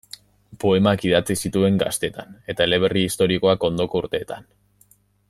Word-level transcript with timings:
Poemak 0.61 1.03
idatzi 1.07 1.35
zituen 1.43 1.77
gaztetan, 1.83 2.33
eta 2.53 2.67
eleberri 2.71 3.07
historikoak 3.09 3.69
ondoko 3.71 4.03
urteetan. 4.05 4.53